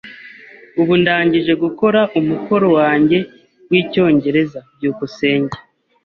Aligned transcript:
Ubu 0.81 0.93
ndangije 1.01 1.53
gukora 1.63 1.99
umukoro 2.19 2.67
wanjye 2.79 3.17
wicyongereza. 3.69 4.59
byukusenge 4.75 5.57